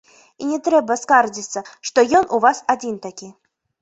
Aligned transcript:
І 0.43 0.47
не 0.53 0.55
трэба 0.67 0.95
скардзіцца, 1.01 1.63
што 1.91 2.07
ён 2.21 2.25
у 2.39 2.43
вас 2.47 2.63
адзін 2.77 2.95
такі. 3.05 3.29